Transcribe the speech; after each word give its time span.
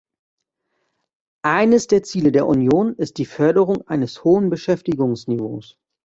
Eines 1.45 1.85
der 1.85 2.01
Ziele 2.01 2.31
der 2.31 2.47
Union 2.47 2.95
ist 2.95 3.19
die 3.19 3.25
Förderung 3.25 3.87
eines 3.87 4.23
hohen 4.23 4.49
Beschäftigungsniveaus. 4.49 5.77